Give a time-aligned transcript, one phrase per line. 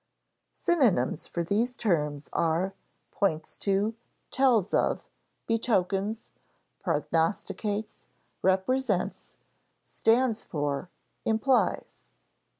[0.53, 2.73] Synonyms for these terms are:
[3.11, 3.93] points to,
[4.31, 5.07] tells of,
[5.45, 6.31] betokens,
[6.79, 8.07] prognosticates,
[8.41, 9.35] represents,
[9.83, 10.89] stands for,
[11.23, 12.01] implies.